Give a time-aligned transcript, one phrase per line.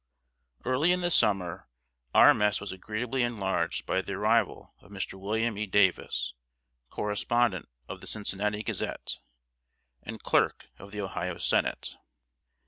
[0.65, 1.69] ]Early in the summer,
[2.15, 5.13] our mess was agreeably enlarged by the arrival of Mr.
[5.13, 5.67] William E.
[5.67, 6.33] Davis,
[6.89, 9.19] Correspondent of The Cincinnati Gazette
[10.01, 11.97] and Clerk of the Ohio Senate.